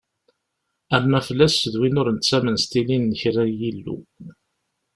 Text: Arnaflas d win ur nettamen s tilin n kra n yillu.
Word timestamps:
Arnaflas 0.95 1.55
d 1.73 1.75
win 1.79 1.99
ur 2.01 2.07
nettamen 2.11 2.57
s 2.63 2.65
tilin 2.71 3.03
n 3.11 3.17
kra 3.19 3.43
n 3.47 3.55
yillu. 3.59 3.97